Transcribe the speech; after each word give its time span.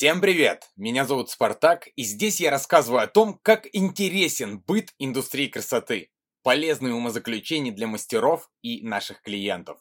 Всем 0.00 0.22
привет! 0.22 0.70
Меня 0.76 1.04
зовут 1.04 1.28
Спартак, 1.28 1.88
и 1.94 2.04
здесь 2.04 2.40
я 2.40 2.50
рассказываю 2.50 3.02
о 3.02 3.06
том, 3.06 3.38
как 3.42 3.68
интересен 3.74 4.58
быт 4.58 4.94
индустрии 4.98 5.46
красоты, 5.46 6.10
полезные 6.42 6.94
умозаключения 6.94 7.70
для 7.70 7.86
мастеров 7.86 8.50
и 8.62 8.80
наших 8.80 9.20
клиентов. 9.20 9.78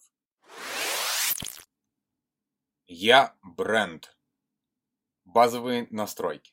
Я 2.85 3.33
бренд. 3.43 4.13
Базовые 5.23 5.87
настройки. 5.89 6.51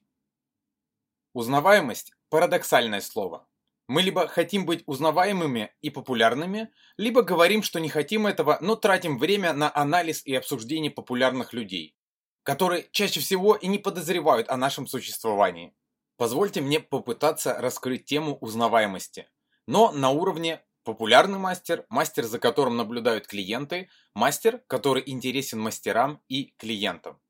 Узнаваемость– 1.32 2.12
парадоксальное 2.30 3.00
слово. 3.00 3.48
Мы 3.88 4.02
либо 4.02 4.28
хотим 4.28 4.64
быть 4.64 4.84
узнаваемыми 4.86 5.74
и 5.80 5.90
популярными, 5.90 6.72
либо 6.96 7.22
говорим, 7.22 7.64
что 7.64 7.80
не 7.80 7.88
хотим 7.88 8.28
этого, 8.28 8.58
но 8.60 8.76
тратим 8.76 9.18
время 9.18 9.52
на 9.54 9.76
анализ 9.76 10.24
и 10.24 10.36
обсуждение 10.36 10.92
популярных 10.92 11.52
людей 11.52 11.95
которые 12.46 12.86
чаще 12.92 13.18
всего 13.18 13.56
и 13.56 13.66
не 13.66 13.78
подозревают 13.78 14.48
о 14.48 14.56
нашем 14.56 14.86
существовании. 14.86 15.74
Позвольте 16.16 16.60
мне 16.60 16.78
попытаться 16.78 17.54
раскрыть 17.58 18.04
тему 18.04 18.38
узнаваемости, 18.40 19.28
но 19.66 19.90
на 19.90 20.10
уровне 20.10 20.62
популярный 20.84 21.40
мастер, 21.40 21.84
мастер, 21.88 22.22
за 22.24 22.38
которым 22.38 22.76
наблюдают 22.76 23.26
клиенты, 23.26 23.90
мастер, 24.14 24.62
который 24.68 25.02
интересен 25.04 25.58
мастерам 25.58 26.22
и 26.28 26.54
клиентам. 26.56 27.20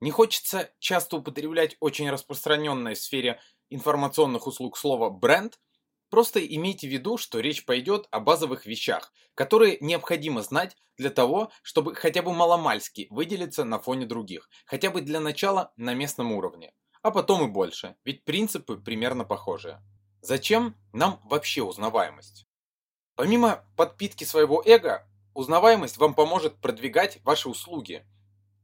Не 0.00 0.10
хочется 0.10 0.72
часто 0.78 1.18
употреблять 1.18 1.76
очень 1.80 2.08
распространенное 2.08 2.94
в 2.94 2.98
сфере 2.98 3.42
информационных 3.68 4.46
услуг 4.46 4.78
слово 4.78 5.10
«бренд», 5.10 5.60
Просто 6.10 6.44
имейте 6.44 6.88
в 6.88 6.90
виду, 6.90 7.18
что 7.18 7.40
речь 7.40 7.64
пойдет 7.64 8.06
о 8.10 8.20
базовых 8.20 8.64
вещах, 8.66 9.12
которые 9.34 9.78
необходимо 9.80 10.42
знать 10.42 10.76
для 10.96 11.10
того, 11.10 11.50
чтобы 11.62 11.94
хотя 11.94 12.22
бы 12.22 12.32
маломальски 12.32 13.06
выделиться 13.10 13.64
на 13.64 13.78
фоне 13.78 14.06
других, 14.06 14.48
хотя 14.66 14.90
бы 14.90 15.02
для 15.02 15.20
начала 15.20 15.72
на 15.76 15.94
местном 15.94 16.32
уровне, 16.32 16.72
а 17.02 17.10
потом 17.10 17.48
и 17.48 17.52
больше, 17.52 17.96
ведь 18.04 18.24
принципы 18.24 18.76
примерно 18.76 19.24
похожие. 19.24 19.82
Зачем 20.20 20.74
нам 20.92 21.20
вообще 21.24 21.62
узнаваемость? 21.62 22.46
Помимо 23.14 23.64
подпитки 23.76 24.24
своего 24.24 24.62
эго, 24.64 25.06
узнаваемость 25.34 25.98
вам 25.98 26.14
поможет 26.14 26.60
продвигать 26.60 27.18
ваши 27.22 27.48
услуги, 27.48 28.04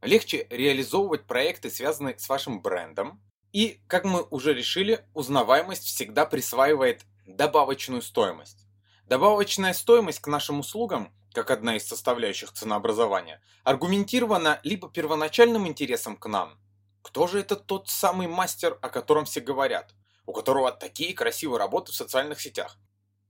легче 0.02 0.47
реализовывать 0.50 1.26
проекты, 1.26 1.70
связанные 1.70 2.19
с 2.19 2.28
вашим 2.28 2.62
брендом, 2.62 3.22
и, 3.52 3.80
как 3.86 4.04
мы 4.04 4.22
уже 4.22 4.52
решили, 4.52 5.06
узнаваемость 5.14 5.84
всегда 5.84 6.26
присваивает 6.26 7.04
добавочную 7.27 8.03
стоимость. 8.03 8.67
Добавочная 9.06 9.72
стоимость 9.75 10.20
к 10.20 10.27
нашим 10.27 10.61
услугам, 10.61 11.12
как 11.33 11.50
одна 11.50 11.77
из 11.77 11.86
составляющих 11.86 12.53
ценообразования, 12.53 13.42
аргументирована 13.64 14.61
либо 14.62 14.89
первоначальным 14.89 15.66
интересом 15.66 16.16
к 16.16 16.27
нам, 16.27 16.58
кто 17.03 17.27
же 17.27 17.41
это 17.41 17.56
тот 17.56 17.89
самый 17.89 18.28
мастер, 18.28 18.78
о 18.81 18.89
котором 18.89 19.25
все 19.25 19.41
говорят, 19.41 19.94
у 20.27 20.33
которого 20.33 20.72
такие 20.72 21.12
красивые 21.12 21.58
работы 21.58 21.92
в 21.92 21.97
социальных 21.97 22.41
сетях, 22.41 22.78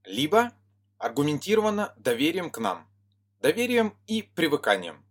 либо 0.05 0.53
аргументирована 0.99 1.95
доверием 1.97 2.51
к 2.51 2.59
нам, 2.59 2.89
доверием 3.41 3.97
и 4.07 4.23
привыканием. 4.23 5.05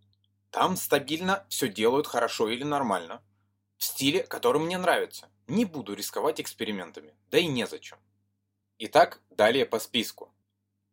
Там 0.50 0.76
стабильно 0.76 1.44
все 1.48 1.68
делают 1.68 2.06
хорошо 2.06 2.48
или 2.48 2.64
нормально, 2.64 3.22
в 3.76 3.84
стиле, 3.84 4.22
который 4.22 4.60
мне 4.60 4.78
нравится. 4.78 5.28
Не 5.46 5.64
буду 5.64 5.94
рисковать 5.94 6.40
экспериментами, 6.40 7.14
да 7.30 7.38
и 7.38 7.46
незачем. 7.46 7.98
Итак, 8.78 9.20
далее 9.30 9.66
по 9.66 9.78
списку. 9.78 10.34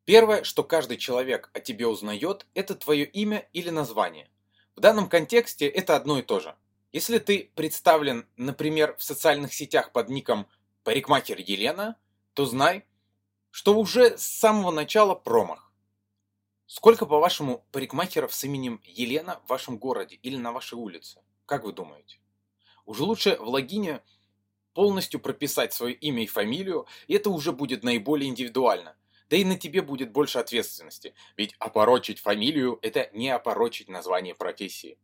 Первое, 0.05 0.43
что 0.43 0.63
каждый 0.63 0.97
человек 0.97 1.49
о 1.53 1.59
тебе 1.59 1.87
узнает, 1.87 2.45
это 2.53 2.75
твое 2.75 3.05
имя 3.05 3.49
или 3.53 3.71
название. 3.71 4.29
В 4.75 4.81
данном 4.81 5.09
контексте 5.09 5.67
это 5.67 5.95
одно 5.95 6.19
и 6.19 6.21
то 6.21 6.39
же. 6.39 6.55
Если 6.91 7.17
ты 7.17 7.51
представлен, 7.55 8.27
например, 8.37 8.95
в 8.97 9.03
социальных 9.03 9.53
сетях 9.53 9.91
под 9.93 10.09
ником 10.09 10.47
«Парикмахер 10.83 11.39
Елена», 11.39 11.97
то 12.33 12.45
знай, 12.45 12.85
что 13.49 13.75
уже 13.75 14.17
с 14.17 14.23
самого 14.23 14.69
начала 14.71 15.15
промах. 15.15 15.73
Сколько, 16.67 17.07
по-вашему, 17.07 17.65
парикмахеров 17.71 18.33
с 18.33 18.43
именем 18.43 18.79
Елена 18.85 19.41
в 19.45 19.49
вашем 19.49 19.77
городе 19.77 20.17
или 20.17 20.37
на 20.37 20.51
вашей 20.51 20.75
улице? 20.75 21.21
Как 21.47 21.63
вы 21.63 21.73
думаете? 21.73 22.19
Уже 22.85 23.03
лучше 23.03 23.37
в 23.37 23.47
логине 23.47 24.01
полностью 24.73 25.19
прописать 25.19 25.73
свое 25.73 25.93
имя 25.93 26.23
и 26.23 26.27
фамилию, 26.27 26.87
и 27.07 27.13
это 27.13 27.29
уже 27.29 27.51
будет 27.51 27.83
наиболее 27.83 28.29
индивидуально. 28.29 28.95
Да 29.29 29.37
и 29.37 29.45
на 29.45 29.57
тебе 29.57 29.81
будет 29.81 30.11
больше 30.11 30.39
ответственности, 30.39 31.13
ведь 31.37 31.55
опорочить 31.59 32.19
фамилию– 32.19 32.79
это 32.81 33.09
не 33.13 33.29
опорочить 33.29 33.87
название 33.87 34.35
профессии. 34.35 34.97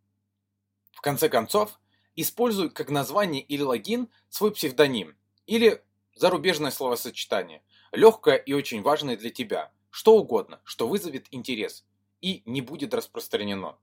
В 0.92 1.02
конце 1.02 1.30
концов, 1.30 1.80
используй 2.16 2.70
как 2.70 2.90
название 2.90 3.42
или 3.42 3.62
логин 3.62 4.10
свой 4.30 4.52
псевдоним, 4.52 5.18
или 5.46 5.82
зарубежное 6.16 6.72
словосочетание, 6.72 7.64
легкое 7.92 8.36
и 8.36 8.54
очень 8.54 8.82
важное 8.82 9.16
для 9.16 9.30
тебя, 9.30 9.72
что 9.90 10.18
угодно, 10.18 10.60
что 10.64 10.88
вызовет 10.88 11.28
интерес 11.32 11.86
и 12.20 12.44
не 12.46 12.62
будет 12.62 12.94
распространено. 12.94 13.78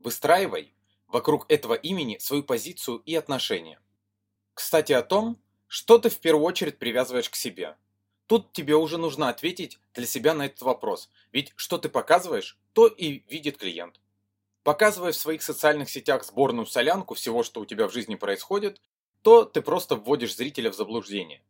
Выстраивай 0.00 0.74
вокруг 1.06 1.50
этого 1.50 1.74
имени 1.74 2.18
свою 2.18 2.42
позицию 2.42 2.98
и 2.98 3.14
отношения. 3.14 3.80
Кстати 4.58 4.92
о 4.92 5.02
том, 5.02 5.40
что 5.68 5.98
ты 5.98 6.10
в 6.10 6.18
первую 6.18 6.44
очередь 6.44 6.80
привязываешь 6.80 7.30
к 7.30 7.36
себе. 7.36 7.76
Тут 8.26 8.52
тебе 8.52 8.74
уже 8.74 8.98
нужно 8.98 9.28
ответить 9.28 9.78
для 9.94 10.04
себя 10.04 10.34
на 10.34 10.46
этот 10.46 10.62
вопрос, 10.62 11.10
ведь 11.30 11.52
что 11.54 11.78
ты 11.78 11.88
показываешь, 11.88 12.58
то 12.72 12.88
и 12.88 13.22
видит 13.28 13.56
клиент. 13.56 14.00
Показывая 14.64 15.12
в 15.12 15.16
своих 15.16 15.44
социальных 15.44 15.88
сетях 15.88 16.24
сборную 16.24 16.66
солянку 16.66 17.14
всего, 17.14 17.44
что 17.44 17.60
у 17.60 17.66
тебя 17.66 17.86
в 17.86 17.92
жизни 17.92 18.16
происходит, 18.16 18.80
то 19.22 19.44
ты 19.44 19.62
просто 19.62 19.94
вводишь 19.94 20.34
зрителя 20.34 20.72
в 20.72 20.74
заблуждение. 20.74 21.44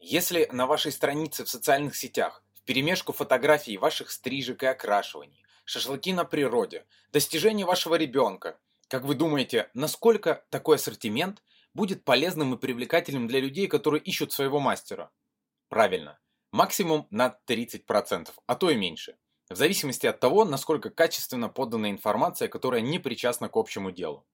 Если 0.00 0.48
на 0.50 0.66
вашей 0.66 0.90
странице 0.90 1.44
в 1.44 1.50
социальных 1.50 1.96
сетях 1.96 2.42
в 2.54 2.62
перемешку 2.62 3.12
фотографий 3.12 3.76
ваших 3.76 4.10
стрижек 4.10 4.62
и 4.62 4.66
окрашиваний, 4.66 5.44
шашлыки 5.66 6.14
на 6.14 6.24
природе, 6.24 6.86
достижения 7.12 7.66
вашего 7.66 7.96
ребенка, 7.96 8.58
как 8.88 9.04
вы 9.04 9.16
думаете, 9.16 9.68
насколько 9.74 10.46
такой 10.48 10.76
ассортимент 10.76 11.42
будет 11.74 12.04
полезным 12.04 12.54
и 12.54 12.58
привлекательным 12.58 13.26
для 13.26 13.40
людей, 13.40 13.66
которые 13.66 14.02
ищут 14.02 14.32
своего 14.32 14.60
мастера? 14.60 15.10
Правильно, 15.68 16.18
максимум 16.52 17.06
на 17.10 17.38
30%, 17.46 18.30
а 18.46 18.54
то 18.54 18.70
и 18.70 18.76
меньше. 18.76 19.16
В 19.50 19.56
зависимости 19.56 20.06
от 20.06 20.20
того, 20.20 20.44
насколько 20.44 20.90
качественно 20.90 21.48
подана 21.48 21.90
информация, 21.90 22.48
которая 22.48 22.80
не 22.80 22.98
причастна 22.98 23.48
к 23.48 23.56
общему 23.56 23.90
делу. 23.90 24.26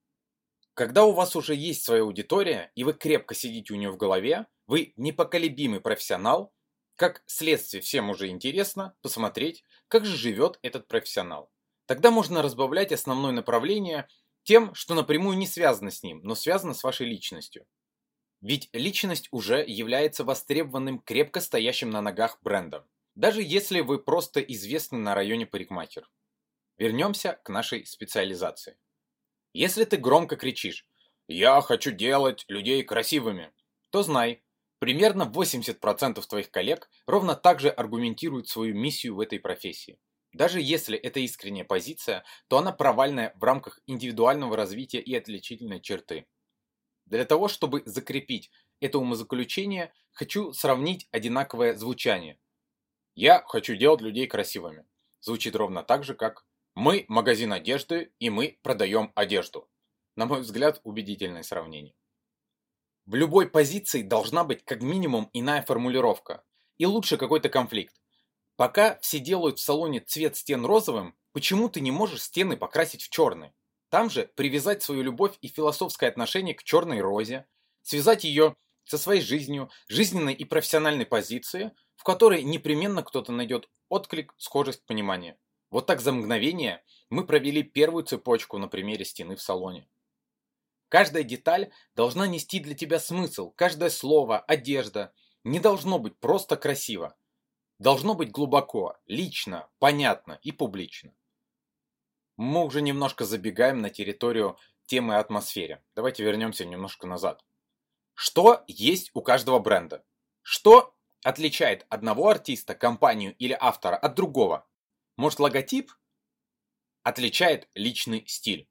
Когда 0.74 1.04
у 1.04 1.12
вас 1.12 1.36
уже 1.36 1.54
есть 1.54 1.84
своя 1.84 2.02
аудитория, 2.02 2.72
и 2.74 2.82
вы 2.82 2.94
крепко 2.94 3.34
сидите 3.34 3.72
у 3.72 3.76
нее 3.76 3.90
в 3.90 3.96
голове, 3.96 4.46
вы 4.66 4.92
непоколебимый 4.96 5.80
профессионал, 5.80 6.52
как 6.96 7.22
следствие 7.26 7.80
всем 7.80 8.10
уже 8.10 8.28
интересно 8.28 8.96
посмотреть, 9.00 9.62
как 9.88 10.04
же 10.04 10.16
живет 10.16 10.58
этот 10.62 10.88
профессионал. 10.88 11.50
Тогда 11.86 12.10
можно 12.10 12.42
разбавлять 12.42 12.92
основное 12.92 13.32
направление 13.32 14.08
тем, 14.44 14.74
что 14.74 14.94
напрямую 14.94 15.36
не 15.36 15.46
связано 15.46 15.90
с 15.90 16.02
ним, 16.02 16.20
но 16.22 16.34
связано 16.34 16.74
с 16.74 16.84
вашей 16.84 17.06
личностью. 17.06 17.66
Ведь 18.40 18.68
личность 18.72 19.28
уже 19.30 19.64
является 19.66 20.22
востребованным, 20.22 21.00
крепко 21.00 21.40
стоящим 21.40 21.90
на 21.90 22.02
ногах 22.02 22.38
брендом, 22.42 22.84
даже 23.14 23.42
если 23.42 23.80
вы 23.80 23.98
просто 23.98 24.40
известны 24.40 24.98
на 24.98 25.14
районе 25.14 25.46
парикмахер. 25.46 26.08
Вернемся 26.76 27.40
к 27.42 27.48
нашей 27.48 27.86
специализации. 27.86 28.76
Если 29.54 29.84
ты 29.84 29.96
громко 29.96 30.36
кричишь 30.36 30.86
«Я 31.26 31.60
хочу 31.62 31.90
делать 31.92 32.44
людей 32.48 32.82
красивыми», 32.82 33.52
то 33.90 34.02
знай, 34.02 34.42
примерно 34.78 35.22
80% 35.22 36.20
твоих 36.26 36.50
коллег 36.50 36.90
ровно 37.06 37.34
так 37.34 37.60
же 37.60 37.70
аргументируют 37.70 38.48
свою 38.48 38.74
миссию 38.74 39.14
в 39.14 39.20
этой 39.20 39.38
профессии. 39.38 39.98
Даже 40.34 40.60
если 40.60 40.98
это 40.98 41.20
искренняя 41.20 41.64
позиция, 41.64 42.24
то 42.48 42.58
она 42.58 42.72
провальная 42.72 43.32
в 43.36 43.44
рамках 43.44 43.80
индивидуального 43.86 44.56
развития 44.56 45.00
и 45.00 45.14
отличительной 45.14 45.80
черты. 45.80 46.26
Для 47.06 47.24
того, 47.24 47.46
чтобы 47.46 47.82
закрепить 47.86 48.50
это 48.80 48.98
умозаключение, 48.98 49.94
хочу 50.12 50.52
сравнить 50.52 51.08
одинаковое 51.12 51.76
звучание. 51.76 52.40
Я 53.14 53.44
хочу 53.46 53.76
делать 53.76 54.00
людей 54.00 54.26
красивыми. 54.26 54.84
Звучит 55.20 55.54
ровно 55.54 55.84
так 55.84 56.02
же, 56.02 56.14
как 56.14 56.44
«Мы 56.74 57.04
магазин 57.06 57.52
одежды, 57.52 58.12
и 58.18 58.28
мы 58.28 58.58
продаем 58.62 59.12
одежду». 59.14 59.70
На 60.16 60.26
мой 60.26 60.40
взгляд, 60.40 60.80
убедительное 60.82 61.44
сравнение. 61.44 61.94
В 63.06 63.14
любой 63.14 63.48
позиции 63.48 64.02
должна 64.02 64.42
быть 64.42 64.64
как 64.64 64.82
минимум 64.82 65.30
иная 65.32 65.62
формулировка. 65.62 66.42
И 66.76 66.86
лучше 66.86 67.18
какой-то 67.18 67.48
конфликт. 67.48 67.94
Пока 68.56 68.98
все 69.00 69.18
делают 69.18 69.58
в 69.58 69.62
салоне 69.62 70.00
цвет 70.00 70.36
стен 70.36 70.64
розовым, 70.64 71.16
почему 71.32 71.68
ты 71.68 71.80
не 71.80 71.90
можешь 71.90 72.22
стены 72.22 72.56
покрасить 72.56 73.02
в 73.02 73.10
черный? 73.10 73.52
Там 73.90 74.10
же 74.10 74.30
привязать 74.36 74.82
свою 74.82 75.02
любовь 75.02 75.36
и 75.40 75.48
философское 75.48 76.08
отношение 76.08 76.54
к 76.54 76.62
черной 76.62 77.00
розе, 77.00 77.46
связать 77.82 78.24
ее 78.24 78.54
со 78.84 78.98
своей 78.98 79.20
жизнью, 79.20 79.70
жизненной 79.88 80.34
и 80.34 80.44
профессиональной 80.44 81.06
позиции, 81.06 81.72
в 81.96 82.04
которой 82.04 82.42
непременно 82.42 83.02
кто-то 83.02 83.32
найдет 83.32 83.68
отклик, 83.88 84.34
схожесть, 84.36 84.84
понимание. 84.86 85.38
Вот 85.70 85.86
так 85.86 86.00
за 86.00 86.12
мгновение 86.12 86.84
мы 87.10 87.26
провели 87.26 87.62
первую 87.62 88.04
цепочку 88.04 88.58
на 88.58 88.68
примере 88.68 89.04
стены 89.04 89.34
в 89.34 89.42
салоне. 89.42 89.88
Каждая 90.88 91.24
деталь 91.24 91.72
должна 91.96 92.28
нести 92.28 92.60
для 92.60 92.74
тебя 92.74 93.00
смысл, 93.00 93.50
каждое 93.50 93.90
слово, 93.90 94.38
одежда. 94.38 95.12
Не 95.42 95.58
должно 95.58 95.98
быть 95.98 96.18
просто 96.20 96.56
красиво. 96.56 97.16
Должно 97.78 98.14
быть 98.14 98.30
глубоко, 98.30 98.96
лично, 99.06 99.68
понятно 99.78 100.38
и 100.42 100.52
публично. 100.52 101.14
Мы 102.36 102.64
уже 102.64 102.82
немножко 102.82 103.24
забегаем 103.24 103.80
на 103.80 103.90
территорию 103.90 104.56
темы 104.86 105.16
атмосфере. 105.16 105.84
Давайте 105.94 106.22
вернемся 106.22 106.64
немножко 106.64 107.06
назад. 107.06 107.44
Что 108.14 108.64
есть 108.66 109.10
у 109.14 109.22
каждого 109.22 109.58
бренда? 109.58 110.04
Что 110.42 110.94
отличает 111.22 111.86
одного 111.88 112.28
артиста, 112.28 112.74
компанию 112.74 113.34
или 113.36 113.56
автора 113.58 113.96
от 113.96 114.14
другого? 114.14 114.68
Может 115.16 115.40
логотип? 115.40 115.92
Отличает 117.02 117.68
личный 117.74 118.24
стиль. 118.26 118.68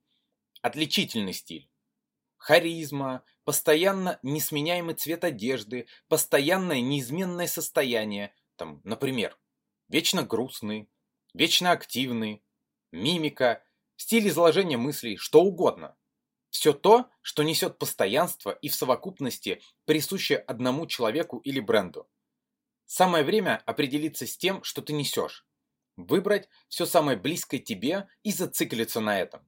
Отличительный 0.62 1.34
стиль 1.34 1.70
харизма, 2.44 3.24
постоянно 3.46 4.20
несменяемый 4.22 4.96
цвет 4.96 5.24
одежды, 5.24 5.88
постоянное 6.10 6.82
неизменное 6.82 7.48
состояние, 7.48 8.34
там, 8.56 8.82
например, 8.84 9.38
вечно 9.90 10.24
грустный, 10.24 10.90
вечно 11.34 11.72
активный, 11.72 12.44
мимика, 12.92 13.64
стиль 13.96 14.28
изложения 14.30 14.78
мыслей, 14.78 15.18
что 15.18 15.42
угодно. 15.42 15.96
Все 16.50 16.72
то, 16.72 17.10
что 17.22 17.44
несет 17.44 17.80
постоянство 17.80 18.52
и 18.52 18.70
в 18.70 18.76
совокупности 18.76 19.62
присуще 19.86 20.36
одному 20.36 20.86
человеку 20.86 21.40
или 21.40 21.60
бренду. 21.60 22.08
Самое 22.86 23.24
время 23.24 23.62
определиться 23.66 24.28
с 24.28 24.38
тем, 24.38 24.64
что 24.64 24.82
ты 24.82 24.94
несешь. 24.94 25.48
Выбрать 25.96 26.50
все 26.68 26.86
самое 26.86 27.18
близкое 27.18 27.60
тебе 27.60 28.08
и 28.24 28.32
зациклиться 28.32 29.00
на 29.00 29.20
этом. 29.20 29.48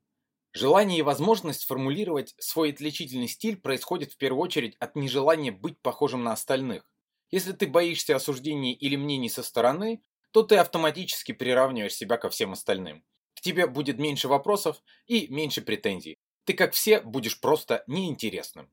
Желание 0.54 1.00
и 1.00 1.04
возможность 1.04 1.66
формулировать 1.66 2.34
свой 2.40 2.72
отличительный 2.72 3.28
стиль 3.28 3.58
происходит 3.58 4.14
в 4.14 4.18
первую 4.18 4.42
очередь 4.42 4.76
от 4.80 4.96
нежелания 4.96 5.52
быть 5.52 5.80
похожим 5.82 6.24
на 6.24 6.32
остальных. 6.32 6.90
Если 7.32 7.52
ты 7.52 7.68
боишься 7.68 8.16
осуждений 8.16 8.74
или 8.74 8.96
мнений 8.96 9.30
со 9.30 9.44
стороны, 9.44 10.02
то 10.32 10.44
ты 10.44 10.58
автоматически 10.58 11.32
приравниваешь 11.32 11.96
себя 11.96 12.18
ко 12.18 12.30
всем 12.30 12.54
остальным. 12.54 13.04
К 13.36 13.42
тебе 13.42 13.68
будет 13.68 13.98
меньше 13.98 14.28
вопросов 14.28 14.82
и 15.08 15.28
меньше 15.28 15.62
претензий. 15.62 16.18
Ты, 16.46 16.54
как 16.54 16.74
все, 16.74 17.02
будешь 17.02 17.40
просто 17.40 17.84
неинтересным. 17.88 18.72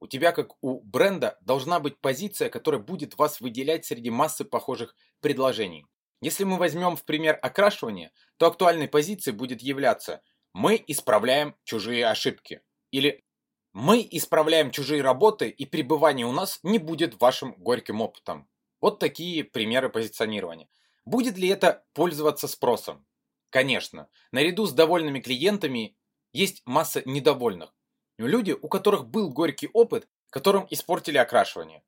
У 0.00 0.06
тебя, 0.06 0.32
как 0.32 0.52
у 0.62 0.80
бренда, 0.80 1.38
должна 1.42 1.78
быть 1.78 1.98
позиция, 2.00 2.48
которая 2.48 2.80
будет 2.80 3.16
вас 3.18 3.40
выделять 3.40 3.84
среди 3.84 4.10
массы 4.10 4.44
похожих 4.44 4.96
предложений. 5.20 5.86
Если 6.20 6.44
мы 6.44 6.56
возьмем 6.56 6.96
в 6.96 7.04
пример 7.04 7.38
окрашивание, 7.40 8.12
то 8.36 8.46
актуальной 8.46 8.88
позицией 8.88 9.36
будет 9.36 9.62
являться– 9.62 10.22
мы 10.52 10.82
исправляем 10.86 11.56
чужие 11.64 12.06
ошибки. 12.06 12.60
Или 12.90 13.24
мы 13.72 14.06
исправляем 14.10 14.70
чужие 14.70 15.02
работы, 15.02 15.48
и 15.48 15.64
пребывание 15.64 16.26
у 16.26 16.32
нас 16.32 16.60
не 16.62 16.78
будет 16.78 17.20
вашим 17.20 17.54
горьким 17.54 18.00
опытом. 18.00 18.48
Вот 18.80 18.98
такие 18.98 19.44
примеры 19.44 19.88
позиционирования. 19.88 20.68
Будет 21.04 21.38
ли 21.38 21.48
это 21.48 21.84
пользоваться 21.94 22.48
спросом? 22.48 23.06
Конечно. 23.50 24.08
Наряду 24.30 24.66
с 24.66 24.72
довольными 24.72 25.20
клиентами 25.20 25.96
есть 26.32 26.62
масса 26.64 27.02
недовольных. 27.04 27.74
Люди, 28.18 28.52
у 28.52 28.68
которых 28.68 29.06
был 29.06 29.30
горький 29.30 29.68
опыт, 29.72 30.08
которым 30.30 30.66
испортили 30.70 31.18
окрашивание. 31.18 31.82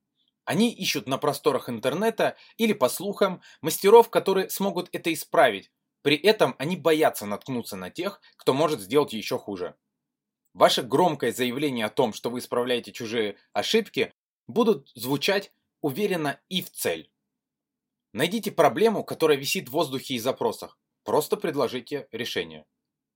Они 0.45 0.71
ищут 0.71 1.07
на 1.07 1.19
просторах 1.19 1.69
интернета 1.69 2.37
или 2.57 2.73
по 2.73 2.89
слухам 2.89 3.41
мастеров, 3.63 4.11
которые 4.11 4.51
смогут 4.51 4.89
это 4.93 5.13
исправить, 5.13 5.71
при 6.03 6.17
этом 6.17 6.55
они 6.59 6.77
боятся 6.77 7.25
наткнуться 7.25 7.77
на 7.77 7.91
тех, 7.91 8.21
кто 8.37 8.53
может 8.53 8.81
сделать 8.81 9.15
еще 9.15 9.39
хуже. 9.39 9.75
Ваше 10.55 10.83
громкое 10.83 11.33
заявление 11.33 11.87
о 11.87 11.91
том, 11.91 12.13
что 12.13 12.31
вы 12.31 12.39
исправляете 12.39 12.93
чужие 12.93 13.37
ошибки, 13.53 14.13
будут 14.47 14.91
звучать 14.95 15.53
уверенно 15.81 16.41
и 16.49 16.63
в 16.63 16.71
цель. 16.71 17.11
Найдите 18.13 18.53
проблему, 18.53 19.03
которая 19.03 19.37
висит 19.37 19.69
в 19.69 19.73
воздухе 19.73 20.15
и 20.15 20.19
запросах. 20.21 20.79
Просто 21.03 21.37
предложите 21.37 22.07
решение. 22.13 22.65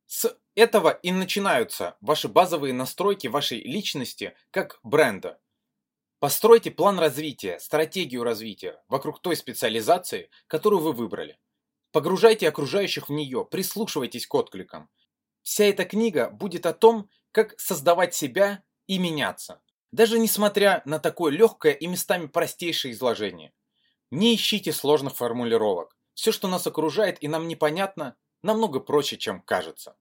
С 0.07 0.37
этого 0.57 0.91
и 0.91 1.13
начинаются 1.13 1.97
ваши 2.01 2.29
базовые 2.29 2.75
настройки 2.75 3.29
вашей 3.29 3.61
личности 3.61 4.35
как 4.51 4.81
бренда. 4.83 5.39
Постройте 6.19 6.73
план 6.73 6.99
развития, 6.99 7.61
стратегию 7.61 8.25
развития 8.25 8.83
вокруг 8.89 9.23
той 9.23 9.37
специализации, 9.37 10.31
которую 10.49 10.83
вы 10.83 10.93
выбрали. 10.93 11.39
Погружайте 11.93 12.49
окружающих 12.49 13.09
в 13.09 13.13
нее, 13.13 13.47
прислушивайтесь 13.49 14.27
к 14.27 14.35
откликам. 14.35 14.91
Вся 15.43 15.65
эта 15.65 15.85
книга 15.85 16.29
будет 16.29 16.67
о 16.67 16.75
том, 16.75 17.09
как 17.33 17.59
создавать 17.59 18.15
себя 18.15 18.63
и 18.87 18.99
меняться, 18.99 19.61
даже 19.93 20.19
несмотря 20.19 20.83
на 20.85 20.99
такое 20.99 21.33
легкое 21.33 21.73
и 21.73 21.87
местами 21.87 22.27
простейшее 22.27 22.93
изложение. 22.93 23.53
Не 24.11 24.35
ищите 24.35 24.73
сложных 24.73 25.17
формулировок. 25.17 25.97
Все, 26.15 26.33
что 26.33 26.49
нас 26.49 26.67
окружает 26.67 27.23
и 27.23 27.29
нам 27.29 27.47
непонятно, 27.47 28.17
намного 28.43 28.81
проще, 28.81 29.17
чем 29.17 29.41
кажется. 29.43 29.97